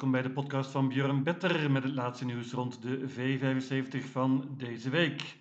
welkom 0.00 0.20
bij 0.20 0.30
de 0.30 0.40
podcast 0.40 0.70
van 0.70 0.88
Björn 0.88 1.22
Better 1.22 1.70
met 1.70 1.82
het 1.82 1.92
laatste 1.92 2.24
nieuws 2.24 2.52
rond 2.52 2.82
de 2.82 3.08
V75 3.08 4.04
van 4.10 4.54
deze 4.56 4.90
week. 4.90 5.36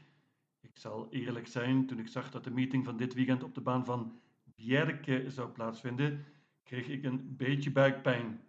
Ik 0.60 0.72
zal 0.74 1.08
eerlijk 1.10 1.48
zijn, 1.48 1.88
toen 1.88 2.00
ik 2.00 2.08
zag 2.08 2.32
dat 2.32 2.44
de 2.44 2.52
meeting 2.52 2.86
van 2.86 2.98
dit 2.98 3.14
weekend 3.14 3.44
op 3.44 3.56
de 3.56 3.62
baan 3.62 3.86
van 3.86 4.20
Bjerke 4.56 5.26
zou 5.28 5.50
plaatsvinden, 5.50 6.26
kreeg 6.64 6.88
ik 6.88 7.04
een 7.04 7.36
beetje 7.38 7.72
buikpijn. 7.72 8.42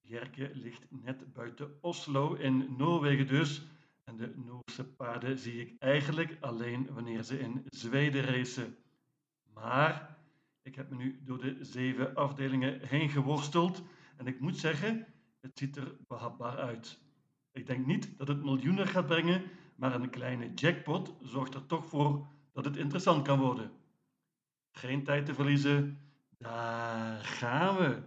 Bjerke 0.00 0.50
ligt 0.54 0.86
net 0.88 1.32
buiten 1.32 1.78
Oslo 1.80 2.34
in 2.34 2.74
Noorwegen 2.76 3.26
dus, 3.26 3.66
en 4.04 4.16
de 4.16 4.32
Noorse 4.36 4.84
paarden 4.84 5.38
zie 5.38 5.60
ik 5.60 5.74
eigenlijk 5.78 6.36
alleen 6.40 6.88
wanneer 6.92 7.22
ze 7.22 7.38
in 7.38 7.62
Zweden 7.64 8.24
racen. 8.24 8.76
Maar 9.54 10.16
ik 10.62 10.74
heb 10.74 10.90
me 10.90 10.96
nu 10.96 11.20
door 11.24 11.38
de 11.38 11.56
zeven 11.60 12.14
afdelingen 12.14 12.80
heen 12.80 13.10
geworsteld 13.10 13.82
en 14.16 14.26
ik 14.26 14.40
moet 14.40 14.56
zeggen, 14.56 15.06
het 15.44 15.58
ziet 15.58 15.76
er 15.76 15.96
behapbaar 16.08 16.58
uit. 16.58 17.00
Ik 17.52 17.66
denk 17.66 17.86
niet 17.86 18.18
dat 18.18 18.28
het 18.28 18.42
miljoenen 18.42 18.86
gaat 18.86 19.06
brengen, 19.06 19.42
maar 19.76 19.94
een 19.94 20.10
kleine 20.10 20.54
jackpot 20.54 21.14
zorgt 21.22 21.54
er 21.54 21.66
toch 21.66 21.86
voor 21.86 22.26
dat 22.52 22.64
het 22.64 22.76
interessant 22.76 23.22
kan 23.22 23.38
worden. 23.38 23.70
Geen 24.70 25.04
tijd 25.04 25.26
te 25.26 25.34
verliezen, 25.34 25.98
daar 26.38 27.24
gaan 27.24 27.76
we. 27.76 28.02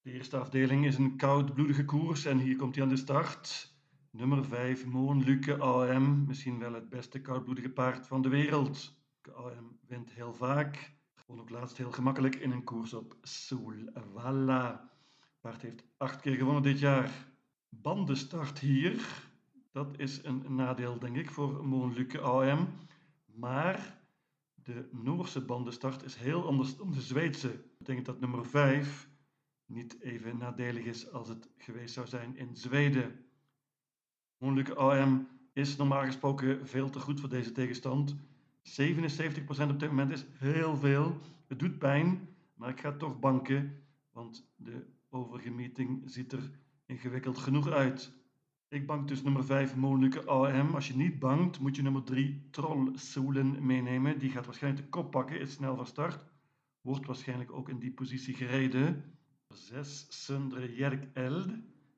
De 0.00 0.12
eerste 0.12 0.38
afdeling 0.38 0.86
is 0.86 0.98
een 0.98 1.16
koudbloedige 1.16 1.84
koers 1.84 2.24
en 2.24 2.38
hier 2.38 2.56
komt 2.56 2.74
hij 2.74 2.84
aan 2.84 2.90
de 2.90 2.96
start. 2.96 3.74
Nummer 4.10 4.44
5, 4.44 4.86
Moonluke 4.86 5.56
AM, 5.56 6.24
misschien 6.26 6.58
wel 6.58 6.72
het 6.72 6.88
beste 6.88 7.20
koudbloedige 7.20 7.70
paard 7.70 8.06
van 8.06 8.22
de 8.22 8.28
wereld. 8.28 8.98
AM 9.32 9.78
wint 9.86 10.10
heel 10.10 10.34
vaak, 10.34 10.99
Won 11.30 11.40
ook 11.40 11.50
laatst 11.50 11.76
heel 11.76 11.92
gemakkelijk 11.92 12.34
in 12.34 12.50
een 12.50 12.64
koers 12.64 12.94
op 12.94 13.16
Solvalla. 13.22 14.90
Paard 15.40 15.62
heeft 15.62 15.84
acht 15.96 16.20
keer 16.20 16.34
gewonnen 16.34 16.62
dit 16.62 16.78
jaar. 16.78 17.10
Bandenstart 17.68 18.58
hier. 18.58 19.06
Dat 19.72 19.98
is 19.98 20.24
een 20.24 20.54
nadeel, 20.54 20.98
denk 20.98 21.16
ik, 21.16 21.30
voor 21.30 21.64
Moonluke 21.64 22.20
AM. 22.20 22.68
Maar 23.24 23.98
de 24.54 24.88
Noorse 24.92 25.40
bandenstart 25.44 26.02
is 26.04 26.16
heel 26.16 26.46
anders 26.46 26.76
dan 26.76 26.90
de 26.90 27.00
Zweedse. 27.00 27.52
Ik 27.78 27.86
denk 27.86 28.04
dat 28.04 28.20
nummer 28.20 28.46
5 28.46 29.08
niet 29.66 30.00
even 30.00 30.38
nadelig 30.38 30.84
is 30.84 31.12
als 31.12 31.28
het 31.28 31.48
geweest 31.56 31.94
zou 31.94 32.06
zijn 32.06 32.36
in 32.36 32.56
Zweden. 32.56 33.24
Moonluke 34.36 34.74
AM 34.74 35.28
is 35.52 35.76
normaal 35.76 36.04
gesproken 36.04 36.68
veel 36.68 36.90
te 36.90 37.00
goed 37.00 37.20
voor 37.20 37.28
deze 37.28 37.52
tegenstand. 37.52 38.16
77% 38.62 39.70
op 39.70 39.80
dit 39.80 39.88
moment 39.88 40.10
is 40.10 40.24
heel 40.32 40.76
veel. 40.76 41.20
Het 41.46 41.58
doet 41.58 41.78
pijn, 41.78 42.28
maar 42.54 42.68
ik 42.68 42.80
ga 42.80 42.92
toch 42.92 43.18
banken, 43.18 43.82
want 44.12 44.52
de 44.56 44.86
overige 45.08 45.50
meeting 45.50 46.02
ziet 46.04 46.32
er 46.32 46.50
ingewikkeld 46.86 47.38
genoeg 47.38 47.68
uit. 47.68 48.12
Ik 48.68 48.86
bank 48.86 49.08
dus 49.08 49.22
nummer 49.22 49.44
5 49.44 49.76
Monique 49.76 50.26
AM. 50.26 50.74
Als 50.74 50.88
je 50.88 50.96
niet 50.96 51.18
bankt, 51.18 51.58
moet 51.58 51.76
je 51.76 51.82
nummer 51.82 52.02
3 52.02 52.48
Troll 52.50 52.90
Soelen 52.94 53.66
meenemen. 53.66 54.18
Die 54.18 54.30
gaat 54.30 54.46
waarschijnlijk 54.46 54.84
de 54.84 54.90
kop 54.90 55.10
pakken, 55.10 55.40
is 55.40 55.52
snel 55.52 55.76
van 55.76 55.86
start. 55.86 56.24
Wordt 56.80 57.06
waarschijnlijk 57.06 57.52
ook 57.52 57.68
in 57.68 57.78
die 57.78 57.92
positie 57.92 58.34
gereden. 58.34 59.04
6 59.48 60.06
Sundre 60.08 60.74
Jerk 60.74 61.08
Eld 61.12 61.48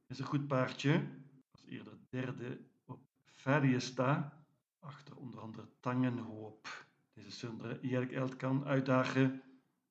is 0.06 0.18
een 0.18 0.24
goed 0.24 0.46
paardje. 0.46 1.04
Was 1.50 1.64
eerder 1.66 1.98
derde 2.08 2.60
op 2.84 3.00
Ferriesta 3.24 4.41
achter 4.82 5.16
onder 5.16 5.40
andere 5.40 5.68
Tangenhoop. 5.80 6.86
Deze 7.12 7.30
Sundre 7.30 7.78
Jerk 7.82 8.12
Eld 8.12 8.36
kan 8.36 8.64
uitdagen 8.64 9.42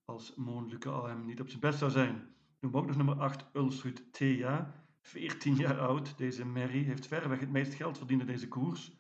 als 0.06 0.36
Moonluke 0.36 0.90
AM 0.90 1.26
niet 1.26 1.40
op 1.40 1.48
zijn 1.48 1.62
best 1.62 1.80
zou 1.80 1.92
zijn. 1.92 2.34
Noem 2.60 2.78
ook 2.78 2.88
nog 2.88 2.96
nummer 2.96 3.20
8 3.20 3.46
Ulsrud 3.54 4.14
Thea, 4.14 4.86
14 5.02 5.56
jaar 5.56 5.80
oud. 5.80 6.18
Deze 6.18 6.46
Mary 6.46 6.84
heeft 6.84 7.08
verreweg 7.08 7.40
het 7.40 7.52
meest 7.52 7.74
geld 7.74 7.98
verdiend 7.98 8.22
in 8.22 8.28
deze 8.28 8.48
koers. 8.48 8.92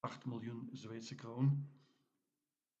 8 0.00 0.26
miljoen 0.26 0.68
Zweedse 0.72 1.14
kroon. 1.14 1.68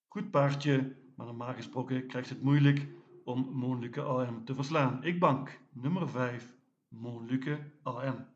Goed 0.08 0.30
paardje, 0.30 0.96
maar 1.16 1.26
normaal 1.26 1.54
gesproken 1.54 2.06
krijgt 2.06 2.28
het 2.28 2.42
moeilijk 2.42 2.88
om 3.24 3.48
Moonluke 3.52 4.02
AM 4.02 4.44
te 4.44 4.54
verslaan. 4.54 5.04
Ik 5.04 5.18
bank 5.18 5.60
nummer 5.72 6.08
5 6.08 6.56
Moonluke 6.88 7.72
AM. 7.82 8.31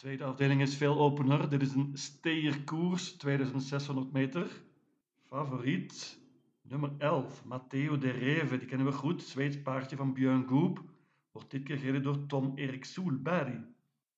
Tweede 0.00 0.24
afdeling 0.24 0.60
is 0.60 0.76
veel 0.76 0.98
opener. 0.98 1.48
Dit 1.48 1.62
is 1.62 1.74
een 1.74 1.90
steerkoers, 1.92 3.12
2600 3.12 4.12
meter. 4.12 4.62
Favoriet, 5.26 6.20
nummer 6.62 6.92
11, 6.98 7.44
Matteo 7.44 7.98
de 7.98 8.10
Reve. 8.10 8.58
Die 8.58 8.66
kennen 8.66 8.86
we 8.86 8.92
goed, 8.92 9.22
Zweeds 9.22 9.62
paardje 9.62 9.96
van 9.96 10.12
Björn 10.12 10.48
Goop. 10.48 10.82
Wordt 11.30 11.50
dit 11.50 11.62
keer 11.62 11.76
gereden 11.76 12.02
door 12.02 12.26
Tom 12.26 12.52
Erik 12.56 12.84
Soelberry. 12.84 13.64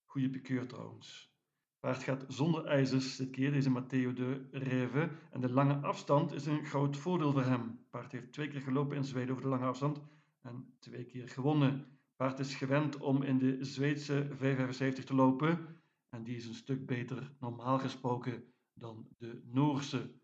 Goede 0.04 0.30
pikeur 0.30 0.66
trouwens. 0.66 1.34
Paard 1.80 2.02
gaat 2.02 2.24
zonder 2.28 2.64
ijzers 2.64 3.16
dit 3.16 3.30
keer, 3.30 3.52
deze 3.52 3.70
Matteo 3.70 4.12
de 4.12 4.48
Reve. 4.50 5.10
En 5.30 5.40
de 5.40 5.52
lange 5.52 5.74
afstand 5.74 6.32
is 6.32 6.46
een 6.46 6.64
groot 6.64 6.96
voordeel 6.96 7.32
voor 7.32 7.44
hem. 7.44 7.78
Paard 7.90 8.12
heeft 8.12 8.32
twee 8.32 8.48
keer 8.48 8.60
gelopen 8.60 8.96
in 8.96 9.04
Zweden 9.04 9.30
over 9.30 9.42
de 9.42 9.50
lange 9.50 9.66
afstand 9.66 10.00
en 10.42 10.74
twee 10.78 11.04
keer 11.04 11.28
gewonnen. 11.28 11.86
Paard 12.22 12.38
is 12.38 12.54
gewend 12.54 12.96
om 12.96 13.22
in 13.22 13.38
de 13.38 13.64
Zweedse 13.64 14.28
V75 14.30 15.04
te 15.04 15.14
lopen 15.14 15.82
en 16.08 16.24
die 16.24 16.36
is 16.36 16.46
een 16.46 16.54
stuk 16.54 16.86
beter 16.86 17.32
normaal 17.40 17.78
gesproken 17.78 18.44
dan 18.74 19.08
de 19.18 19.42
Noorse. 19.44 20.14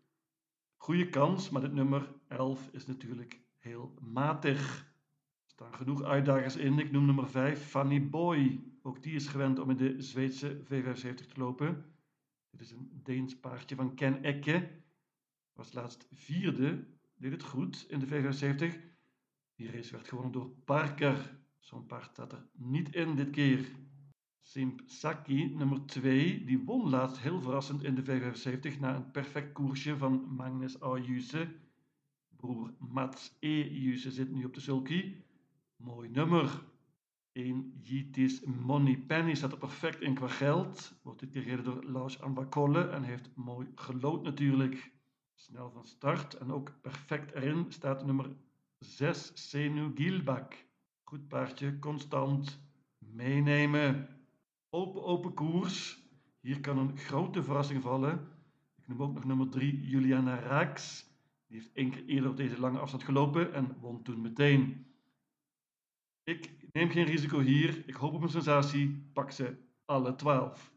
Goede 0.77 1.09
kans, 1.09 1.49
maar 1.49 1.61
dit 1.61 1.73
nummer 1.73 2.15
11 2.27 2.69
is 2.71 2.85
natuurlijk 2.85 3.41
heel 3.57 3.93
matig. 4.01 4.79
Er 4.79 5.51
staan 5.51 5.73
genoeg 5.73 6.03
uitdagers 6.03 6.55
in. 6.55 6.79
Ik 6.79 6.91
noem 6.91 7.05
nummer 7.05 7.29
5, 7.29 7.65
Fanny 7.65 8.09
Boy. 8.09 8.63
Ook 8.81 9.03
die 9.03 9.15
is 9.15 9.27
gewend 9.27 9.59
om 9.59 9.69
in 9.69 9.77
de 9.77 10.01
Zweedse 10.01 10.63
V75 10.63 11.27
te 11.27 11.39
lopen. 11.39 11.85
Dit 12.49 12.61
is 12.61 12.71
een 12.71 13.01
Deens 13.03 13.39
paardje 13.39 13.75
van 13.75 13.95
Ken 13.95 14.23
Ecke. 14.23 14.69
Was 15.53 15.73
laatst 15.73 16.07
vierde, 16.11 16.87
deed 17.15 17.31
het 17.31 17.43
goed 17.43 17.85
in 17.89 17.99
de 17.99 18.07
V75. 18.07 18.87
Die 19.55 19.71
race 19.71 19.91
werd 19.91 20.07
gewonnen 20.07 20.31
door 20.31 20.49
Parker. 20.49 21.38
Zo'n 21.59 21.85
paard 21.85 22.11
staat 22.11 22.31
er 22.31 22.45
niet 22.53 22.95
in 22.95 23.15
dit 23.15 23.29
keer. 23.29 23.65
Simp 24.41 24.81
Saki, 24.85 25.55
nummer 25.55 25.85
2, 25.85 26.45
die 26.45 26.59
won 26.65 26.89
laatst 26.89 27.19
heel 27.19 27.41
verrassend 27.41 27.83
in 27.83 27.95
de 27.95 28.03
75 28.03 28.79
na 28.79 28.95
een 28.95 29.11
perfect 29.11 29.51
koersje 29.53 29.97
van 29.97 30.35
Magnus 30.35 30.81
A. 30.81 30.97
Juse. 30.97 31.55
Broer 32.35 32.73
Mats 32.77 33.37
E. 33.39 33.79
Juse 33.81 34.11
zit 34.11 34.31
nu 34.31 34.45
op 34.45 34.53
de 34.53 34.59
sulky. 34.59 35.15
Mooi 35.75 36.09
nummer. 36.09 36.63
1 37.31 37.79
Jitis 37.81 38.43
Money 38.43 38.97
Penny 38.97 39.35
staat 39.35 39.51
er 39.51 39.57
perfect 39.57 40.01
in 40.01 40.13
qua 40.13 40.27
geld. 40.27 40.93
Wordt 41.01 41.19
dit 41.19 41.43
keer 41.43 41.63
door 41.63 41.83
Lars 41.83 42.21
Ambakolle 42.21 42.87
en 42.87 43.03
heeft 43.03 43.29
mooi 43.35 43.67
gelood 43.75 44.23
natuurlijk. 44.23 44.91
Snel 45.33 45.71
van 45.71 45.85
start 45.85 46.33
en 46.33 46.51
ook 46.51 46.81
perfect 46.81 47.31
erin 47.31 47.65
staat 47.71 48.05
nummer 48.05 48.35
6 48.79 49.31
Senu 49.33 49.91
Gilbak. 49.95 50.68
Goed 51.09 51.27
paardje, 51.27 51.79
constant 51.79 52.59
meenemen. 52.97 54.07
Open, 54.69 55.03
open 55.03 55.33
koers. 55.33 55.99
Hier 56.39 56.59
kan 56.59 56.77
een 56.77 56.97
grote 56.97 57.43
verrassing 57.43 57.81
vallen. 57.81 58.27
Ik 58.75 58.87
noem 58.87 59.01
ook 59.01 59.13
nog 59.13 59.23
nummer 59.23 59.49
3 59.49 59.87
Juliana 59.87 60.39
Raaks. 60.39 61.05
Die 61.47 61.57
heeft 61.57 61.73
één 61.73 61.89
keer 61.89 62.05
eerder 62.05 62.29
op 62.29 62.37
deze 62.37 62.59
lange 62.59 62.79
afstand 62.79 63.03
gelopen 63.03 63.53
en 63.53 63.77
won 63.79 64.03
toen 64.03 64.21
meteen. 64.21 64.85
Ik 66.23 66.53
neem 66.71 66.89
geen 66.89 67.05
risico 67.05 67.39
hier. 67.39 67.83
Ik 67.87 67.95
hoop 67.95 68.13
op 68.13 68.21
een 68.21 68.29
sensatie. 68.29 69.09
Pak 69.13 69.31
ze 69.31 69.57
alle 69.85 70.15
12. 70.15 70.73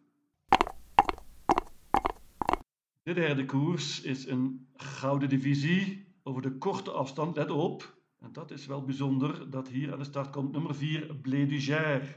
De 3.03 3.13
derde 3.13 3.45
koers 3.45 4.01
is 4.01 4.27
een 4.27 4.69
gouden 4.75 5.29
divisie 5.29 6.07
over 6.23 6.43
de 6.43 6.59
korte 6.59 6.91
afstand. 6.91 7.37
Let 7.37 7.51
op, 7.51 8.02
en 8.23 8.33
dat 8.33 8.51
is 8.51 8.67
wel 8.67 8.85
bijzonder 8.85 9.51
dat 9.51 9.69
hier 9.69 9.93
aan 9.93 9.99
de 9.99 10.05
start 10.05 10.31
komt 10.31 10.53
nummer 10.53 10.75
4, 10.75 11.17
Blé 11.17 11.47
du. 11.47 11.59
Die 11.59 11.67
kennen 11.67 12.09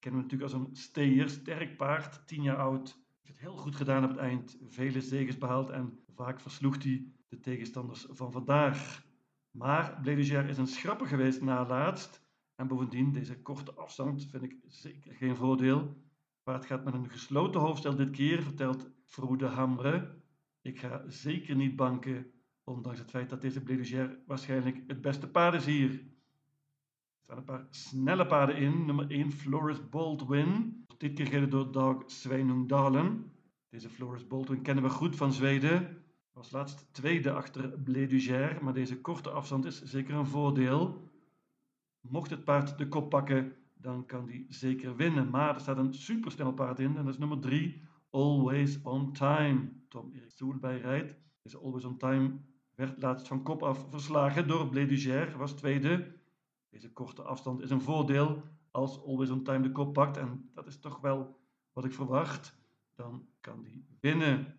we 0.00 0.10
natuurlijk 0.10 0.42
als 0.42 0.52
een 0.52 0.76
steer, 0.76 1.28
sterk 1.28 1.76
paard, 1.76 2.26
10 2.26 2.42
jaar 2.42 2.56
oud. 2.56 2.98
Heeft 3.22 3.38
het 3.38 3.38
heel 3.38 3.56
goed 3.56 3.76
gedaan 3.76 4.04
op 4.04 4.10
het 4.10 4.18
eind, 4.18 4.58
vele 4.68 5.00
zegens 5.00 5.38
behaald 5.38 5.70
en 5.70 5.98
vaak 6.14 6.40
versloeg 6.40 6.82
hij 6.82 7.06
de 7.28 7.40
tegenstanders 7.40 8.06
van 8.08 8.32
vandaag. 8.32 9.04
Maar 9.50 9.98
Blé 10.02 10.14
du 10.14 10.20
is 10.20 10.58
een 10.58 10.66
schrapper 10.66 11.06
geweest 11.06 11.40
na 11.40 11.66
laatst. 11.66 12.22
En 12.54 12.68
bovendien, 12.68 13.12
deze 13.12 13.42
korte 13.42 13.74
afstand 13.74 14.26
vind 14.30 14.42
ik 14.42 14.56
zeker 14.66 15.14
geen 15.14 15.36
voordeel. 15.36 15.96
Paard 16.42 16.66
gaat 16.66 16.84
met 16.84 16.94
een 16.94 17.10
gesloten 17.10 17.60
hoofdstel 17.60 17.96
dit 17.96 18.10
keer, 18.10 18.42
vertelt 18.42 18.90
Frode 19.04 19.46
Hamre. 19.46 20.22
Ik 20.62 20.78
ga 20.78 21.04
zeker 21.06 21.56
niet 21.56 21.76
banken 21.76 22.33
Ondanks 22.64 22.98
het 22.98 23.10
feit 23.10 23.30
dat 23.30 23.40
deze 23.40 23.62
Blédugère 23.62 24.18
waarschijnlijk 24.26 24.82
het 24.86 25.00
beste 25.00 25.28
paard 25.28 25.54
is 25.54 25.66
hier. 25.66 25.90
Er 25.90 27.22
staan 27.22 27.36
een 27.36 27.44
paar 27.44 27.66
snelle 27.70 28.26
paarden 28.26 28.56
in. 28.56 28.86
Nummer 28.86 29.10
1 29.10 29.32
Floris 29.32 29.88
Baldwin. 29.88 30.84
Dit 30.98 31.14
keer 31.14 31.26
gereden 31.26 31.50
door 31.50 31.72
Dag 31.72 32.02
Sveinung. 32.06 32.68
Deze 33.68 33.88
Floris 33.88 34.26
Baldwin 34.26 34.62
kennen 34.62 34.84
we 34.84 34.90
goed 34.90 35.16
van 35.16 35.32
Zweden. 35.32 36.02
Was 36.32 36.50
laatst 36.50 36.88
tweede 36.92 37.32
achter 37.32 37.68
Blé 37.68 38.06
Dugère, 38.06 38.60
maar 38.62 38.74
deze 38.74 39.00
korte 39.00 39.30
afstand 39.30 39.64
is 39.64 39.82
zeker 39.82 40.14
een 40.14 40.26
voordeel. 40.26 41.10
Mocht 42.00 42.30
het 42.30 42.44
paard 42.44 42.78
de 42.78 42.88
kop 42.88 43.10
pakken, 43.10 43.52
dan 43.74 44.06
kan 44.06 44.26
die 44.26 44.46
zeker 44.48 44.96
winnen. 44.96 45.30
Maar 45.30 45.54
er 45.54 45.60
staat 45.60 45.78
een 45.78 45.94
supersnel 45.94 46.52
paard 46.52 46.78
in 46.78 46.96
en 46.96 47.04
dat 47.04 47.14
is 47.14 47.18
nummer 47.18 47.40
3, 47.40 47.82
Always 48.10 48.82
on 48.82 49.12
Time. 49.12 49.72
Tom 49.88 50.10
Erik 50.12 50.30
Stoelbij 50.30 50.80
rijdt. 50.80 51.14
Deze 51.42 51.58
Always 51.58 51.84
on 51.84 51.96
Time 51.96 52.38
werd 52.74 53.02
laatst 53.02 53.26
van 53.28 53.42
kop 53.42 53.62
af 53.62 53.86
verslagen 53.90 54.48
door 54.48 54.68
Blé 54.68 54.86
Dugère, 54.86 55.36
was 55.36 55.52
tweede. 55.52 56.12
Deze 56.70 56.92
korte 56.92 57.22
afstand 57.22 57.60
is 57.60 57.70
een 57.70 57.80
voordeel 57.80 58.42
als 58.70 59.04
Always 59.04 59.30
on 59.30 59.42
Time 59.42 59.62
de 59.62 59.72
kop 59.72 59.92
pakt. 59.92 60.16
En 60.16 60.50
dat 60.54 60.66
is 60.66 60.80
toch 60.80 61.00
wel 61.00 61.40
wat 61.72 61.84
ik 61.84 61.92
verwacht. 61.92 62.56
Dan 62.94 63.26
kan 63.40 63.62
die 63.62 63.84
winnen. 64.00 64.58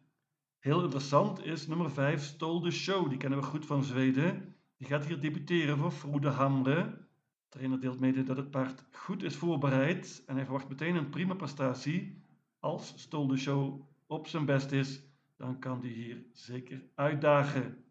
Heel 0.60 0.84
interessant 0.84 1.46
is 1.46 1.68
nummer 1.68 1.92
5, 1.92 2.24
Stol 2.24 2.62
de 2.62 2.72
Show. 2.72 3.10
Die 3.10 3.18
kennen 3.18 3.40
we 3.40 3.46
goed 3.46 3.66
van 3.66 3.84
Zweden. 3.84 4.56
Die 4.78 4.88
gaat 4.88 5.06
hier 5.06 5.22
debuteren 5.22 5.78
voor 5.78 5.92
Frode 5.92 6.30
Hamre. 6.30 6.84
De 6.84 7.50
trainer 7.50 7.80
deelt 7.80 8.00
mede 8.00 8.24
dat 8.24 8.38
het 8.38 8.52
paard 8.52 8.84
goed 8.92 9.24
is 9.24 9.36
voorbereid. 9.36 10.24
En 10.26 10.36
hij 10.36 10.44
verwacht 10.44 10.70
meteen 10.70 10.96
een 10.96 11.10
prima 11.10 11.34
prestatie. 11.34 12.22
Als 12.60 12.94
Stol 12.96 13.28
de 13.28 13.38
Show 13.38 13.82
op 14.08 14.28
zijn 14.28 14.46
best 14.46 14.72
is, 14.72 15.02
dan 15.36 15.60
kan 15.60 15.80
die 15.80 15.94
hier 15.94 16.26
zeker 16.32 16.84
uitdagen. 16.96 17.85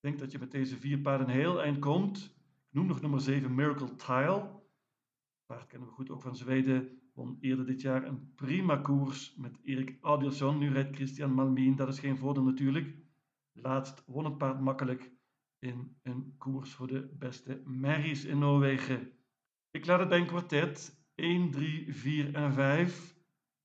Ik 0.00 0.04
denk 0.04 0.18
dat 0.18 0.32
je 0.32 0.38
met 0.38 0.50
deze 0.50 0.76
vier 0.76 0.98
paarden 0.98 1.28
heel 1.28 1.62
eind 1.62 1.78
komt. 1.78 2.24
Ik 2.68 2.74
noem 2.74 2.86
nog 2.86 3.00
nummer 3.00 3.20
7 3.20 3.54
Miracle 3.54 3.96
Tile. 3.96 4.50
Paard 5.46 5.66
kennen 5.66 5.88
we 5.88 5.94
goed 5.94 6.10
ook 6.10 6.22
van 6.22 6.36
Zweden. 6.36 7.00
Won 7.14 7.38
eerder 7.40 7.66
dit 7.66 7.80
jaar 7.80 8.04
een 8.04 8.34
prima 8.34 8.76
koers 8.76 9.34
met 9.36 9.58
Erik 9.62 9.98
Adielson. 10.00 10.58
Nu 10.58 10.72
rijdt 10.72 10.96
Christian 10.96 11.32
Malmien. 11.32 11.76
Dat 11.76 11.88
is 11.88 11.98
geen 11.98 12.16
voordeel 12.16 12.42
natuurlijk. 12.42 12.96
Laatst 13.52 14.02
won 14.06 14.24
het 14.24 14.38
paard 14.38 14.60
makkelijk 14.60 15.10
in 15.58 15.96
een 16.02 16.34
koers 16.38 16.72
voor 16.72 16.86
de 16.86 17.14
beste 17.18 17.62
merries 17.64 18.24
in 18.24 18.38
Noorwegen. 18.38 19.12
Ik 19.70 19.86
laat 19.86 19.98
het 19.98 20.08
bij 20.08 20.18
een 20.18 20.26
kwartet. 20.26 21.02
1, 21.14 21.50
3, 21.50 21.94
4 21.94 22.34
en 22.34 22.52
5. 22.52 23.16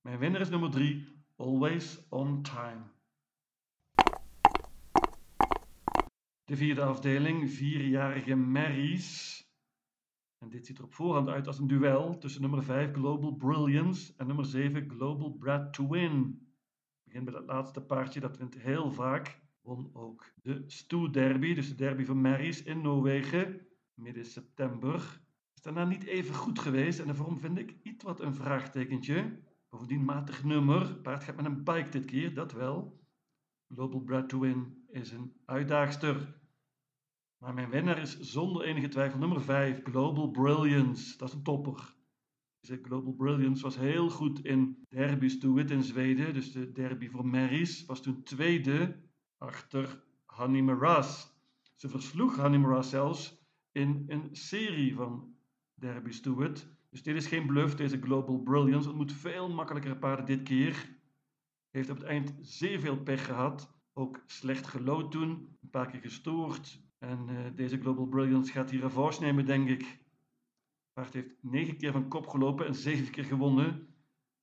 Mijn 0.01 0.19
winnaar 0.19 0.41
is 0.41 0.49
nummer 0.49 0.71
3. 0.71 1.07
Always 1.35 2.07
on 2.09 2.41
time. 2.41 2.81
De 6.45 6.55
vierde 6.55 6.83
afdeling, 6.83 7.49
vierjarige 7.49 8.35
merries. 8.35 9.41
En 10.37 10.49
dit 10.49 10.65
ziet 10.65 10.77
er 10.77 10.83
op 10.83 10.93
voorhand 10.93 11.27
uit 11.27 11.47
als 11.47 11.59
een 11.59 11.67
duel 11.67 12.17
tussen 12.17 12.41
nummer 12.41 12.63
5 12.63 12.93
Global 12.93 13.35
Brilliance 13.35 14.13
en 14.17 14.27
nummer 14.27 14.45
7 14.45 14.89
Global 14.89 15.31
Brad 15.31 15.73
to 15.73 15.87
Win. 15.87 16.47
Ik 16.97 17.03
begin 17.03 17.23
met 17.23 17.33
het 17.33 17.45
laatste 17.45 17.81
paardje, 17.81 18.19
dat 18.19 18.37
wint 18.37 18.57
heel 18.57 18.91
vaak. 18.91 19.41
Won 19.61 19.89
ook 19.93 20.33
de 20.41 20.63
Stoe 20.67 21.09
Derby, 21.09 21.53
dus 21.53 21.69
de 21.69 21.75
derby 21.75 22.03
van 22.03 22.21
Merries 22.21 22.63
in 22.63 22.81
Noorwegen, 22.81 23.67
midden 23.93 24.25
september. 24.25 25.21
Is 25.53 25.61
daarna 25.61 25.85
niet 25.85 26.03
even 26.03 26.35
goed 26.35 26.59
geweest 26.59 26.99
en 26.99 27.15
vorm 27.15 27.39
vind 27.39 27.57
ik 27.57 27.75
iets 27.83 28.03
wat 28.03 28.21
een 28.21 28.35
vraagtekentje. 28.35 29.39
Bovendien 29.69 30.03
matig 30.03 30.43
nummer, 30.43 30.95
paard 30.95 31.23
gaat 31.23 31.35
met 31.35 31.45
een 31.45 31.63
bike 31.63 31.89
dit 31.89 32.05
keer, 32.05 32.33
dat 32.33 32.51
wel. 32.51 33.01
Global 33.67 34.01
Brad 34.01 34.29
to 34.29 34.39
Win 34.39 34.82
is 34.93 35.11
een 35.11 35.33
uitdaagster. 35.45 36.41
Maar 37.37 37.53
mijn 37.53 37.69
winnaar 37.69 37.97
is 37.97 38.19
zonder 38.19 38.63
enige 38.63 38.87
twijfel 38.87 39.19
nummer 39.19 39.41
5, 39.41 39.83
Global 39.83 40.31
Brilliance. 40.31 41.17
Dat 41.17 41.27
is 41.27 41.33
een 41.33 41.43
topper. 41.43 41.95
Global 42.61 43.13
Brilliance 43.13 43.63
was 43.63 43.77
heel 43.77 44.09
goed 44.09 44.45
in 44.45 44.85
derby's 44.89 45.39
to 45.39 45.53
wit 45.53 45.71
in 45.71 45.83
Zweden. 45.83 46.33
Dus 46.33 46.51
de 46.51 46.71
derby 46.71 47.09
voor 47.09 47.27
Merries 47.27 47.85
was 47.85 48.01
toen 48.01 48.23
tweede 48.23 49.01
achter 49.37 50.03
Hanni 50.25 50.61
Maras. 50.61 51.33
Ze 51.75 51.89
versloeg 51.89 52.35
Hanni 52.35 52.57
Maras 52.57 52.89
zelfs 52.89 53.37
in 53.71 54.03
een 54.07 54.29
serie 54.31 54.95
van 54.95 55.35
derby's 55.75 56.21
to. 56.21 56.35
Dus 56.89 57.03
dit 57.03 57.15
is 57.15 57.27
geen 57.27 57.47
bluff, 57.47 57.75
deze 57.75 58.01
Global 58.01 58.39
Brilliance. 58.39 58.87
Het 58.87 58.97
moet 58.97 59.13
veel 59.13 59.49
makkelijker 59.49 59.97
paarden 59.97 60.25
dit 60.25 60.43
keer. 60.43 60.97
Heeft 61.69 61.89
op 61.89 61.97
het 61.97 62.05
eind 62.05 62.33
zeer 62.41 62.79
veel 62.79 62.97
pech 62.97 63.25
gehad. 63.25 63.72
Ook 63.93 64.21
slecht 64.25 64.67
gelood 64.67 65.11
toen, 65.11 65.57
een 65.61 65.69
paar 65.69 65.87
keer 65.91 66.01
gestoord. 66.01 66.81
En 66.99 67.27
uh, 67.29 67.39
deze 67.55 67.79
Global 67.79 68.05
Brilliance 68.05 68.51
gaat 68.51 68.69
hier 68.69 68.81
revanche 68.81 69.21
nemen, 69.21 69.45
denk 69.45 69.69
ik. 69.69 70.01
Paard 70.93 71.13
heeft 71.13 71.35
negen 71.41 71.77
keer 71.77 71.91
van 71.91 72.07
kop 72.07 72.27
gelopen 72.27 72.65
en 72.65 72.75
zeven 72.75 73.11
keer 73.11 73.23
gewonnen. 73.23 73.87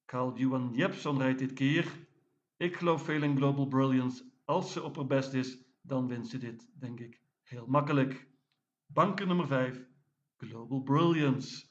Carl 0.05 0.39
Johan 0.39 0.71
Jepson 0.75 1.19
rijdt 1.19 1.39
dit 1.39 1.53
keer. 1.53 2.09
Ik 2.57 2.77
geloof 2.77 3.05
veel 3.05 3.23
in 3.23 3.37
Global 3.37 3.67
Brilliance. 3.67 4.25
Als 4.45 4.73
ze 4.73 4.83
op 4.83 4.97
haar 4.97 5.07
best 5.07 5.33
is, 5.33 5.59
dan 5.83 6.09
wint 6.09 6.29
ze 6.29 6.39
dit, 6.39 6.71
denk 6.75 7.01
ik, 7.01 7.21
heel 7.43 7.67
makkelijk. 7.67 8.29
Banker 8.87 9.27
nummer 9.27 9.47
5, 9.47 9.87
Global 10.37 10.83
Brilliance. 10.83 11.67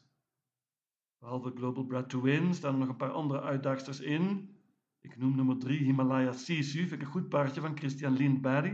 Behalve 1.19 1.51
Global 1.55 1.85
Brad 1.85 2.09
to 2.09 2.21
Win 2.21 2.53
staan 2.53 2.73
er 2.73 2.79
nog 2.79 2.89
een 2.89 2.95
paar 2.95 3.11
andere 3.11 3.41
uitdagsters 3.41 3.99
in. 3.99 4.55
Ik 5.01 5.17
noem 5.17 5.35
nummer 5.35 5.57
3 5.57 5.83
Himalaya 5.83 6.31
Sisu, 6.31 6.79
vind 6.79 6.91
ik 6.91 7.01
een 7.01 7.13
goed 7.13 7.29
paardje 7.29 7.61
van 7.61 7.77
Christian 7.77 8.13
Lindberg. 8.13 8.73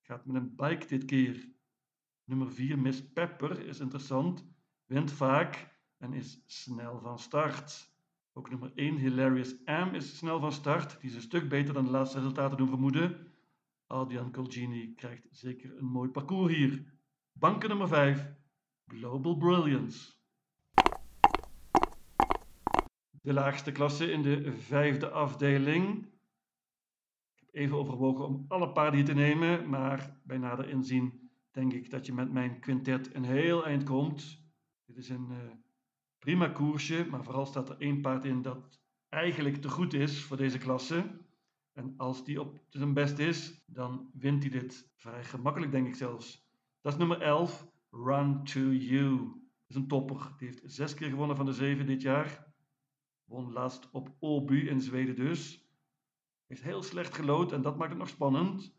Gaat 0.00 0.26
met 0.26 0.36
een 0.36 0.56
bike 0.56 0.86
dit 0.86 1.04
keer. 1.04 1.48
Nummer 2.24 2.52
4 2.52 2.78
Miss 2.78 3.12
Pepper 3.12 3.66
is 3.66 3.80
interessant, 3.80 4.46
wint 4.86 5.12
vaak 5.12 5.78
en 5.98 6.12
is 6.12 6.42
snel 6.46 7.00
van 7.00 7.18
start. 7.18 7.94
Ook 8.32 8.50
nummer 8.50 8.72
1 8.74 8.96
Hilarious 8.96 9.54
M 9.64 9.94
is 9.94 10.16
snel 10.16 10.40
van 10.40 10.52
start, 10.52 11.00
die 11.00 11.10
is 11.10 11.16
een 11.16 11.22
stuk 11.22 11.48
beter 11.48 11.74
dan 11.74 11.84
de 11.84 11.90
laatste 11.90 12.18
resultaten 12.18 12.56
doen 12.56 12.68
vermoeden. 12.68 13.26
Adrian 13.86 14.32
Colgini 14.32 14.94
krijgt 14.94 15.26
zeker 15.30 15.78
een 15.78 15.84
mooi 15.84 16.10
parcours 16.10 16.54
hier. 16.54 16.84
Banken 17.32 17.68
nummer 17.68 17.88
5 17.88 18.32
Global 18.86 19.36
Brilliance. 19.36 20.19
De 23.22 23.32
laagste 23.32 23.72
klasse 23.72 24.12
in 24.12 24.22
de 24.22 24.52
vijfde 24.52 25.10
afdeling. 25.10 26.06
Ik 27.34 27.40
heb 27.40 27.54
even 27.54 27.76
overwogen 27.76 28.26
om 28.26 28.44
alle 28.48 28.72
paarden 28.72 29.04
te 29.04 29.14
nemen, 29.14 29.68
maar 29.68 30.20
bij 30.24 30.38
nader 30.38 30.68
inzien 30.68 31.30
denk 31.50 31.72
ik 31.72 31.90
dat 31.90 32.06
je 32.06 32.12
met 32.12 32.32
mijn 32.32 32.60
quintet 32.60 33.14
een 33.14 33.24
heel 33.24 33.66
eind 33.66 33.84
komt. 33.84 34.42
Dit 34.84 34.96
is 34.96 35.08
een 35.08 35.28
uh, 35.30 35.36
prima 36.18 36.48
koersje, 36.48 37.06
maar 37.10 37.24
vooral 37.24 37.46
staat 37.46 37.68
er 37.68 37.78
één 37.78 38.00
paard 38.00 38.24
in 38.24 38.42
dat 38.42 38.80
eigenlijk 39.08 39.56
te 39.56 39.68
goed 39.68 39.94
is 39.94 40.22
voor 40.22 40.36
deze 40.36 40.58
klasse. 40.58 41.18
En 41.72 41.94
als 41.96 42.24
die 42.24 42.40
op 42.40 42.58
zijn 42.68 42.94
best 42.94 43.18
is, 43.18 43.64
dan 43.66 44.10
wint 44.12 44.42
hij 44.42 44.50
dit 44.50 44.90
vrij 44.94 45.24
gemakkelijk, 45.24 45.72
denk 45.72 45.86
ik 45.86 45.94
zelfs. 45.94 46.48
Dat 46.80 46.92
is 46.92 46.98
nummer 46.98 47.20
11, 47.20 47.68
Run 47.90 48.44
to 48.44 48.60
You. 48.60 49.16
Dat 49.18 49.68
is 49.68 49.74
een 49.74 49.88
topper. 49.88 50.34
Die 50.36 50.48
heeft 50.48 50.62
zes 50.64 50.94
keer 50.94 51.08
gewonnen 51.08 51.36
van 51.36 51.46
de 51.46 51.52
zeven 51.52 51.86
dit 51.86 52.02
jaar. 52.02 52.49
Won 53.30 53.52
laatst 53.52 53.88
op 53.90 54.16
Åby 54.20 54.54
in 54.54 54.80
Zweden 54.80 55.14
dus. 55.14 55.68
Heeft 56.46 56.62
heel 56.62 56.82
slecht 56.82 57.14
gelood 57.14 57.52
en 57.52 57.62
dat 57.62 57.76
maakt 57.76 57.90
het 57.90 57.98
nog 57.98 58.08
spannend. 58.08 58.74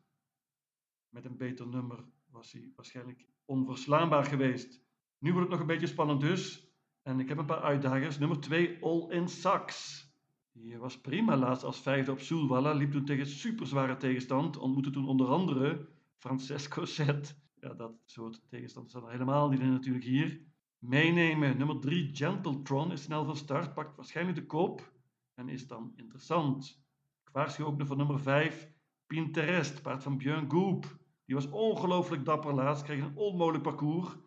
Met 1.09 1.25
een 1.25 1.37
beter 1.37 1.67
nummer 1.67 2.05
was 2.29 2.51
hij 2.51 2.71
waarschijnlijk 2.75 3.25
onverslaanbaar 3.45 4.25
geweest. 4.25 4.81
Nu 5.17 5.31
wordt 5.31 5.49
het 5.49 5.51
nog 5.51 5.59
een 5.59 5.73
beetje 5.73 5.93
spannend 5.93 6.21
dus. 6.21 6.69
En 7.01 7.19
ik 7.19 7.29
heb 7.29 7.37
een 7.37 7.45
paar 7.45 7.61
uitdagers. 7.61 8.17
Nummer 8.17 8.39
2, 8.39 8.83
All 8.83 9.09
in 9.09 9.27
Sax. 9.27 10.03
Die 10.51 10.77
was 10.77 11.01
prima 11.01 11.37
laatst 11.37 11.63
als 11.63 11.81
vijfde 11.81 12.11
op 12.11 12.19
Soelwalla. 12.19 12.73
Liep 12.73 12.91
toen 12.91 13.05
tegen 13.05 13.27
superzware 13.27 13.97
tegenstand. 13.97 14.57
Ontmoette 14.57 14.89
toen 14.89 15.07
onder 15.07 15.27
andere 15.27 15.89
Francesco 16.17 16.85
Zet. 16.85 17.39
Ja, 17.59 17.73
dat 17.73 17.93
soort 18.05 18.49
tegenstanders 18.49 18.93
er 18.93 19.09
helemaal 19.09 19.49
niet 19.49 19.59
in 19.59 19.71
natuurlijk 19.71 20.05
hier 20.05 20.50
meenemen. 20.81 21.57
Nummer 21.57 21.79
3, 21.79 22.15
Gentletron, 22.15 22.91
is 22.91 23.03
snel 23.03 23.25
van 23.25 23.35
start, 23.35 23.73
pakt 23.73 23.95
waarschijnlijk 23.95 24.37
de 24.37 24.45
koop 24.45 24.93
en 25.33 25.49
is 25.49 25.67
dan 25.67 25.93
interessant. 25.95 26.83
Ik 27.23 27.29
waarschuw 27.31 27.65
ook 27.65 27.77
nog 27.77 27.87
voor 27.87 27.97
nummer 27.97 28.19
5, 28.19 28.71
Pinterest, 29.05 29.81
paard 29.81 30.03
van 30.03 30.17
Björn 30.17 30.51
Goop. 30.51 30.99
Die 31.25 31.35
was 31.35 31.49
ongelooflijk 31.49 32.25
dapper 32.25 32.53
laatst, 32.53 32.83
kreeg 32.83 33.01
een 33.01 33.15
onmogelijk 33.15 33.63
parcours, 33.63 34.17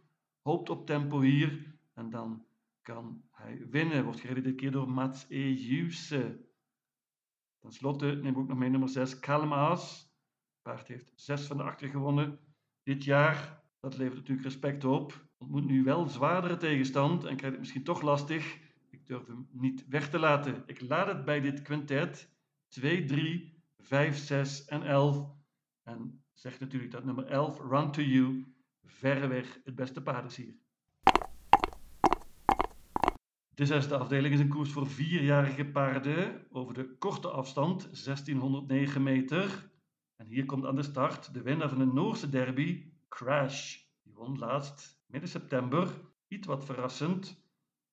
hoopt 0.42 0.70
op 0.70 0.86
tempo 0.86 1.20
hier 1.20 1.78
en 1.94 2.10
dan 2.10 2.46
kan 2.82 3.22
hij 3.30 3.66
winnen. 3.70 4.04
Wordt 4.04 4.20
gereden 4.20 4.42
dit 4.42 4.56
keer 4.56 4.70
door 4.70 4.90
Mats 4.90 5.26
E. 5.28 5.52
Juse. 5.52 6.48
Ten 7.58 7.72
slotte 7.72 8.06
neem 8.06 8.32
ik 8.32 8.38
ook 8.38 8.48
nog 8.48 8.58
mee 8.58 8.70
nummer 8.70 8.88
6, 8.88 9.18
Kalmaas. 9.18 10.12
Paard 10.62 10.88
heeft 10.88 11.12
6 11.14 11.46
van 11.46 11.56
de 11.56 11.62
8 11.62 11.84
gewonnen 11.84 12.38
dit 12.82 13.04
jaar. 13.04 13.62
Dat 13.80 13.96
levert 13.96 14.16
natuurlijk 14.16 14.46
respect 14.46 14.84
op 14.84 15.23
ontmoet 15.38 15.64
nu 15.64 15.84
wel 15.84 16.08
zwaardere 16.08 16.56
tegenstand 16.56 17.24
en 17.24 17.36
krijgt 17.36 17.50
het 17.50 17.58
misschien 17.58 17.84
toch 17.84 18.02
lastig. 18.02 18.58
Ik 18.90 19.06
durf 19.06 19.26
hem 19.26 19.48
niet 19.50 19.88
weg 19.88 20.10
te 20.10 20.18
laten. 20.18 20.62
Ik 20.66 20.80
laat 20.80 21.06
het 21.06 21.24
bij 21.24 21.40
dit 21.40 21.62
quintet 21.62 22.32
2, 22.68 23.04
3, 23.04 23.62
5, 23.78 24.16
6 24.16 24.64
en 24.64 24.82
11. 24.82 25.26
En 25.82 26.22
zeg 26.32 26.60
natuurlijk 26.60 26.92
dat 26.92 27.04
nummer 27.04 27.26
11, 27.26 27.60
Run 27.60 27.90
to 27.90 28.02
You, 28.02 28.54
verreweg 28.84 29.60
het 29.64 29.74
beste 29.74 30.02
paard 30.02 30.24
is 30.24 30.36
hier. 30.36 30.54
De 33.54 33.66
zesde 33.66 33.96
afdeling 33.96 34.34
is 34.34 34.40
een 34.40 34.48
koers 34.48 34.70
voor 34.72 34.86
vierjarige 34.86 35.64
paarden 35.64 36.46
over 36.50 36.74
de 36.74 36.96
korte 36.98 37.28
afstand, 37.28 37.82
1609 37.82 39.02
meter. 39.02 39.70
En 40.16 40.26
hier 40.26 40.44
komt 40.44 40.64
aan 40.64 40.76
de 40.76 40.82
start 40.82 41.34
de 41.34 41.42
winnaar 41.42 41.68
van 41.68 41.78
de 41.78 41.86
Noorse 41.86 42.28
derby, 42.28 42.92
Crash. 43.08 43.82
Die 44.02 44.14
won 44.14 44.38
laatst 44.38 44.93
midden 45.14 45.32
september, 45.32 46.00
iets 46.28 46.46
wat 46.46 46.64
verrassend. 46.64 47.42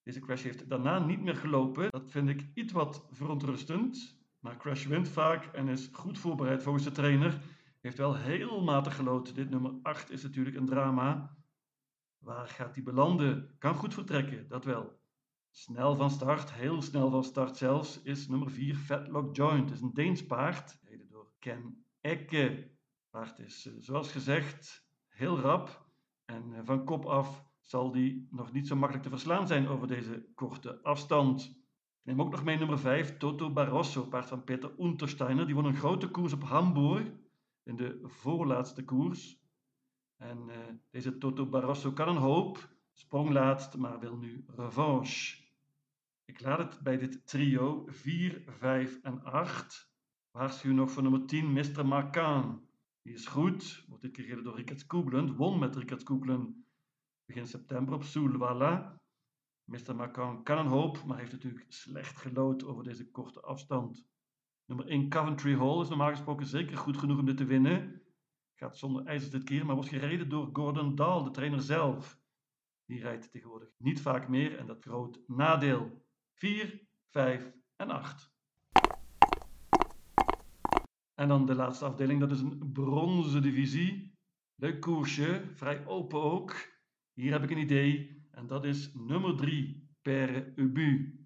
Deze 0.04 0.20
Crash 0.20 0.44
heeft 0.44 0.70
daarna 0.70 1.00
niet 1.00 1.22
meer 1.22 1.36
gelopen. 1.36 1.92
Dat 1.92 2.12
vind 2.12 2.30
ik 2.30 2.50
iets 2.54 2.74
wat 2.74 3.08
verontrustend. 3.12 4.20
Maar 4.40 4.58
Crash 4.58 4.86
wint 4.86 5.10
vaak 5.10 5.46
en 5.46 5.68
is 5.68 5.90
goed 5.92 6.20
voorbereid 6.20 6.64
volgens 6.64 6.84
de 6.84 6.92
trainer. 6.92 7.42
Heeft 7.82 7.98
wel 7.98 8.16
heel 8.16 8.62
matig 8.62 8.96
gelood. 8.96 9.36
Dit 9.36 9.50
nummer 9.50 9.74
8 9.82 10.12
is 10.12 10.24
natuurlijk 10.24 10.56
een 10.56 10.66
drama. 10.66 11.38
Waar 12.18 12.48
gaat 12.48 12.76
hij 12.76 12.84
belanden? 12.84 13.56
Kan 13.58 13.76
goed 13.76 13.94
vertrekken, 13.94 14.48
dat 14.48 14.66
wel. 14.66 15.00
Snel 15.50 15.96
van 15.96 16.12
start, 16.12 16.54
heel 16.54 16.82
snel 16.82 17.10
van 17.10 17.24
start 17.24 17.58
zelfs, 17.58 18.02
is 18.02 18.28
nummer 18.28 18.52
4 18.52 18.76
Fatlock 18.76 19.36
Joint. 19.36 19.70
Het 19.70 19.78
is 19.78 19.82
een 19.82 19.94
Deens 19.94 20.26
paard, 20.26 20.72
gereden 20.72 21.10
door 21.10 21.32
Ken 21.40 21.86
Ecke. 22.00 22.72
Paard 23.10 23.40
is, 23.40 23.66
eh, 23.66 23.74
zoals 23.80 24.12
gezegd, 24.12 24.88
heel 25.08 25.40
rap. 25.40 25.81
En 26.32 26.54
eh, 26.54 26.62
van 26.64 26.86
kop 26.86 27.06
af 27.06 27.46
zal 27.62 27.92
die 27.92 28.28
nog 28.32 28.52
niet 28.52 28.68
zo 28.68 28.76
makkelijk 28.76 29.04
te 29.04 29.10
verslaan 29.10 29.48
zijn 29.48 29.68
over 29.68 29.88
deze 29.88 30.26
korte 30.36 30.82
afstand. 30.84 31.60
Neem 32.04 32.22
ook 32.22 32.32
nog 32.32 32.44
mee 32.44 32.58
nummer 32.58 32.80
5, 32.80 33.18
Toto 33.18 33.52
Barroso, 33.52 34.06
paard 34.06 34.28
van 34.28 34.44
Peter 34.44 34.80
Untersteiner. 34.80 35.46
Die 35.46 35.56
won 35.56 35.66
een 35.66 35.76
grote 35.76 36.10
koers 36.10 36.34
op 36.34 36.44
Hamburg 36.44 37.12
in 37.64 37.76
de 37.76 38.00
voorlaatste 38.04 38.84
koers. 38.84 39.40
En 40.18 40.38
uh, 40.48 40.56
deze 40.90 41.18
Toto 41.18 41.46
Barroso 41.46 41.92
kan 41.92 42.08
een 42.08 42.22
hoop, 42.22 42.70
sprong 42.94 43.30
laatst, 43.30 43.78
maar 43.78 44.00
wil 44.00 44.18
nu 44.18 44.46
revanche. 44.48 45.44
Ik 46.26 46.42
laat 46.42 46.58
het 46.58 46.80
bij 46.80 46.98
dit 46.98 47.28
trio 47.28 47.84
4, 47.88 48.44
5 48.48 49.00
en 49.02 49.24
8. 49.24 49.94
Waarschuw 50.32 50.74
nog 50.74 50.92
voor 50.92 51.04
nummer 51.04 51.26
10, 51.26 51.54
Mr. 51.54 51.86
Marcan. 51.86 52.70
Die 53.02 53.14
is 53.14 53.28
goed, 53.28 53.86
wordt 53.88 54.04
dit 54.04 54.12
keer 54.12 54.24
gereden 54.24 54.44
door 54.44 54.56
Rickert 54.56 54.80
Skooglen, 54.80 55.36
won 55.36 55.60
met 55.60 55.76
Rickert 55.76 56.02
Skooglen 56.02 56.66
begin 57.26 57.48
september 57.48 57.94
op 57.94 58.04
Soulwalla. 58.04 59.02
Mr. 59.64 59.96
Marcan 59.96 60.44
kan 60.44 60.58
een 60.58 60.66
hoop, 60.66 61.04
maar 61.06 61.18
heeft 61.18 61.32
natuurlijk 61.32 61.66
slecht 61.68 62.18
gelood 62.18 62.64
over 62.64 62.84
deze 62.84 63.12
korte 63.12 63.42
afstand. 63.42 64.08
Nummer 64.66 64.88
1 64.88 65.10
Coventry 65.10 65.56
Hall 65.56 65.82
is 65.82 65.90
normaal 65.90 66.10
gesproken 66.10 66.46
zeker 66.46 66.78
goed 66.78 66.98
genoeg 66.98 67.20
om 67.20 67.26
dit 67.26 67.38
te 67.38 67.46
winnen. 67.46 68.02
Gaat 68.56 68.78
zonder 68.78 69.06
ijzers 69.06 69.32
dit 69.32 69.44
keer, 69.44 69.66
maar 69.66 69.76
wordt 69.76 69.90
gereden 69.90 70.30
door 70.30 70.50
Gordon 70.54 70.96
Dahl, 70.96 71.24
de 71.24 71.32
trainer 71.32 71.62
zelf. 71.62 72.20
Die 72.86 73.02
rijdt 73.02 73.32
tegenwoordig 73.32 73.70
niet 73.78 74.02
vaak 74.02 74.28
meer 74.28 74.58
en 74.58 74.66
dat 74.66 74.84
groot 74.84 75.20
nadeel. 75.28 76.06
4, 76.34 76.88
5 77.10 77.54
en 77.76 77.90
8. 77.90 78.34
En 81.22 81.28
dan 81.28 81.46
de 81.46 81.56
laatste 81.56 81.86
afdeling, 81.86 82.20
dat 82.20 82.32
is 82.32 82.40
een 82.40 82.72
bronzen 82.74 83.42
divisie. 83.42 84.18
Leuk 84.56 84.80
koersje, 84.80 85.44
vrij 85.54 85.86
open 85.86 86.22
ook. 86.22 86.56
Hier 87.14 87.32
heb 87.32 87.44
ik 87.44 87.50
een 87.50 87.58
idee 87.58 88.24
en 88.32 88.48
dat 88.48 88.66
is 88.66 88.94
nummer 88.94 89.36
3, 89.36 89.90
Père 90.02 90.54
Ubu. 90.56 91.20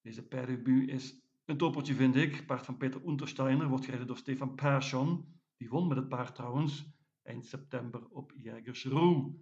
Deze 0.00 0.28
Père 0.28 0.52
Ubu 0.52 0.86
is 0.86 1.22
een 1.44 1.56
toppertje 1.56 1.94
vind 1.94 2.16
ik. 2.16 2.46
Paard 2.46 2.64
van 2.64 2.76
Peter 2.76 3.06
Untersteiner 3.06 3.68
wordt 3.68 3.84
gereden 3.84 4.06
door 4.06 4.16
Stefan 4.16 4.54
Persson. 4.54 5.38
Die 5.56 5.68
won 5.68 5.88
met 5.88 5.96
het 5.96 6.08
paard 6.08 6.34
trouwens 6.34 6.86
eind 7.22 7.46
september 7.46 8.08
op 8.08 8.32
Jägersroe. 8.36 9.34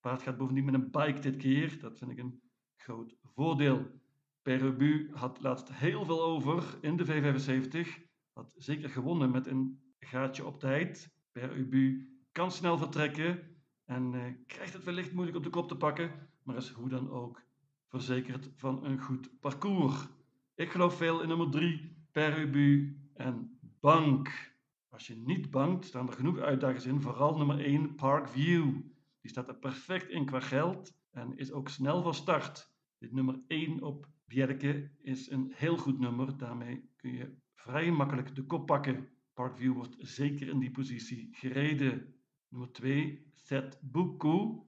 Paard 0.00 0.22
gaat 0.22 0.36
bovendien 0.36 0.64
met 0.64 0.74
een 0.74 0.90
bike 0.90 1.20
dit 1.20 1.36
keer. 1.36 1.78
Dat 1.80 1.98
vind 1.98 2.10
ik 2.10 2.18
een 2.18 2.42
groot 2.76 3.16
voordeel. 3.22 4.00
Perubu 4.42 5.10
had 5.12 5.40
laatst 5.40 5.72
heel 5.72 6.04
veel 6.04 6.22
over 6.22 6.78
in 6.80 6.96
de 6.96 7.04
V75. 7.06 8.12
Had 8.34 8.52
zeker 8.56 8.88
gewonnen 8.88 9.30
met 9.30 9.46
een 9.46 9.80
gaatje 9.98 10.44
op 10.44 10.60
tijd. 10.60 11.12
Perubu 11.32 12.08
kan 12.32 12.50
snel 12.50 12.78
vertrekken 12.78 13.56
en 13.84 14.14
eh, 14.14 14.32
krijgt 14.46 14.72
het 14.72 14.84
wellicht 14.84 15.12
moeilijk 15.12 15.36
op 15.36 15.42
de 15.42 15.50
kop 15.50 15.68
te 15.68 15.76
pakken. 15.76 16.28
Maar 16.42 16.56
is 16.56 16.68
hoe 16.68 16.88
dan 16.88 17.10
ook 17.10 17.42
verzekerd 17.88 18.50
van 18.56 18.84
een 18.84 19.00
goed 19.00 19.40
parcours. 19.40 20.08
Ik 20.54 20.70
geloof 20.70 20.96
veel 20.96 21.22
in 21.22 21.28
nummer 21.28 21.50
3, 21.50 22.06
Perubu 22.10 22.98
en 23.14 23.58
Bank. 23.80 24.52
Als 24.88 25.06
je 25.06 25.16
niet 25.16 25.50
bankt, 25.50 25.84
staan 25.84 26.06
er 26.06 26.12
genoeg 26.12 26.38
uitdagers 26.38 26.86
in. 26.86 27.00
Vooral 27.00 27.36
nummer 27.36 27.64
1, 27.64 27.94
Parkview. 27.94 28.72
Die 29.20 29.30
staat 29.30 29.48
er 29.48 29.58
perfect 29.58 30.08
in 30.08 30.24
qua 30.24 30.40
geld 30.40 30.94
en 31.10 31.36
is 31.36 31.52
ook 31.52 31.68
snel 31.68 32.02
van 32.02 32.14
start. 32.14 32.72
Dit 32.98 33.12
nummer 33.12 33.40
1 33.46 33.82
op 33.82 34.08
Bjerke 34.24 34.90
is 35.00 35.30
een 35.30 35.52
heel 35.54 35.76
goed 35.76 35.98
nummer. 35.98 36.36
Daarmee 36.36 36.90
kun 36.96 37.12
je 37.12 37.36
vrij 37.64 37.90
makkelijk 37.90 38.34
de 38.34 38.42
kop 38.42 38.66
pakken. 38.66 39.08
Parkview 39.34 39.74
wordt 39.74 39.96
zeker 39.98 40.48
in 40.48 40.58
die 40.58 40.70
positie 40.70 41.28
gereden. 41.32 42.14
Nummer 42.48 42.72
2, 42.72 43.32
Set 43.34 43.78
Buku, 43.82 44.60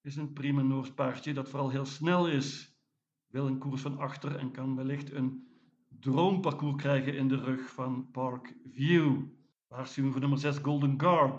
is 0.00 0.16
een 0.16 0.32
prima 0.32 0.62
Noors 0.62 0.94
paardje 0.94 1.34
dat 1.34 1.48
vooral 1.48 1.70
heel 1.70 1.84
snel 1.84 2.28
is. 2.28 2.76
Wil 3.26 3.46
een 3.46 3.58
koers 3.58 3.80
van 3.80 3.98
achter 3.98 4.36
en 4.36 4.50
kan 4.50 4.76
wellicht 4.76 5.12
een 5.12 5.48
droomparcours 5.88 6.82
krijgen 6.82 7.16
in 7.16 7.28
de 7.28 7.36
rug 7.36 7.72
van 7.72 8.10
Parkview. 8.10 9.22
Waarschuwing 9.66 10.12
voor 10.12 10.22
nummer 10.22 10.38
6 10.38 10.58
Golden 10.58 11.00
Guard. 11.00 11.38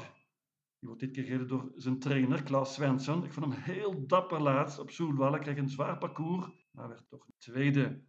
Die 0.80 0.90
wordt 0.90 1.00
dit 1.00 1.12
keer 1.12 1.24
gereden 1.24 1.48
door 1.48 1.72
zijn 1.76 2.00
trainer 2.00 2.44
Klaas 2.44 2.74
Svensson. 2.74 3.24
Ik 3.24 3.34
vond 3.34 3.54
hem 3.54 3.64
heel 3.64 4.08
dapper 4.08 4.42
laatst 4.42 4.80
op 4.80 4.92
Soelwalla. 4.92 5.38
Kreeg 5.38 5.58
een 5.58 5.70
zwaar 5.70 5.98
parcours, 5.98 6.48
maar 6.72 6.88
werd 6.88 7.10
toch 7.10 7.26
tweede. 7.38 8.08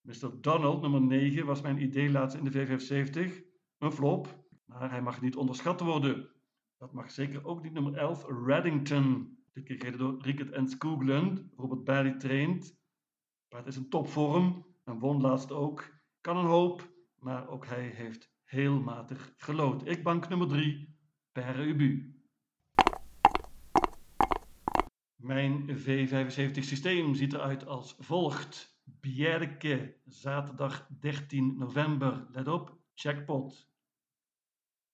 Mr. 0.00 0.40
Donald, 0.40 0.80
nummer 0.82 1.00
9, 1.00 1.46
was 1.46 1.60
mijn 1.60 1.82
idee 1.82 2.10
laatst 2.10 2.36
in 2.36 2.44
de 2.44 2.66
V75. 2.66 3.46
Een 3.78 3.92
flop, 3.92 4.44
maar 4.64 4.90
hij 4.90 5.02
mag 5.02 5.20
niet 5.20 5.36
onderschat 5.36 5.80
worden. 5.80 6.28
Dat 6.76 6.92
mag 6.92 7.10
zeker 7.10 7.44
ook 7.46 7.62
niet 7.62 7.72
nummer 7.72 7.94
11, 7.94 8.26
Reddington. 8.44 9.36
Dit 9.52 9.64
keer 9.64 9.76
gereden 9.76 9.98
door 9.98 10.22
Rickert 10.22 10.50
en 10.50 10.68
Skoogland. 10.68 11.44
Robert 11.56 11.84
Barry 11.84 12.16
traint. 12.18 12.76
Maar 13.48 13.58
het 13.58 13.68
is 13.68 13.76
een 13.76 13.88
topvorm 13.88 14.66
en 14.84 14.98
won 14.98 15.20
laatst 15.20 15.52
ook. 15.52 15.90
Kan 16.20 16.36
een 16.36 16.44
hoop, 16.44 16.92
maar 17.18 17.48
ook 17.48 17.66
hij 17.66 17.86
heeft 17.86 18.30
heel 18.44 18.80
matig 18.80 19.34
gelood. 19.36 19.86
Ik 19.86 20.02
bank 20.02 20.28
nummer 20.28 20.48
3, 20.48 20.96
per 21.32 21.66
ubu. 21.66 22.18
Mijn 25.16 25.78
V75 25.78 26.58
systeem 26.60 27.14
ziet 27.14 27.32
eruit 27.32 27.66
als 27.66 27.96
volgt. 27.98 28.77
Bjerke, 29.00 30.00
zaterdag 30.06 30.88
13 31.00 31.58
november. 31.58 32.26
Let 32.32 32.48
op, 32.48 32.78
checkpot. 32.94 33.68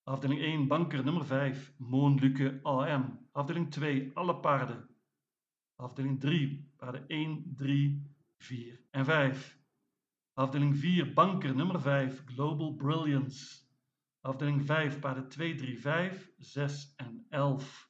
Afdeling 0.03 0.41
1, 0.41 0.67
banker 0.67 1.03
nummer 1.03 1.25
5, 1.25 1.73
Moonluke 1.77 2.59
AM. 2.63 3.27
Afdeling 3.31 3.71
2, 3.71 4.11
alle 4.13 4.39
paarden. 4.39 4.89
Afdeling 5.75 6.19
3, 6.19 6.71
paarden 6.77 7.07
1, 7.07 7.53
3, 7.55 8.01
4 8.37 8.79
en 8.91 9.05
5. 9.05 9.59
Afdeling 10.33 10.75
4, 10.75 11.13
banker 11.13 11.55
nummer 11.55 11.79
5, 11.79 12.23
Global 12.25 12.75
Brilliance. 12.75 13.63
Afdeling 14.21 14.65
5, 14.65 14.99
paarden 14.99 15.29
2, 15.29 15.55
3, 15.55 15.77
5, 15.77 16.31
6 16.37 16.93
en 16.95 17.25
11. 17.29 17.89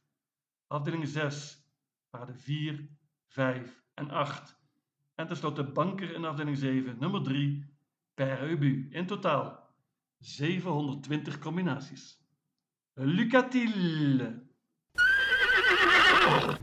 Afdeling 0.68 1.08
6, 1.08 1.70
paarden 2.10 2.40
4, 2.40 2.90
5 3.28 3.84
en 3.94 4.10
8. 4.10 4.65
En 5.16 5.28
tenslotte 5.28 5.64
banker 5.64 6.14
in 6.14 6.26
afdeling 6.26 6.58
7, 6.58 6.98
nummer 7.00 7.22
3, 7.24 7.64
Per 8.14 8.52
Ubu. 8.52 8.88
In 8.92 9.06
totaal 9.06 9.60
720 10.20 11.40
combinaties. 11.40 12.20
Lucatil. 12.94 14.44